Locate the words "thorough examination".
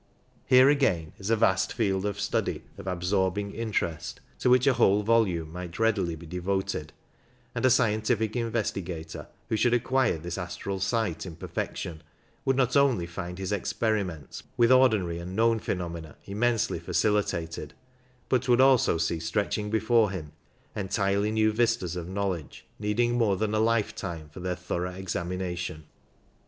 24.55-25.83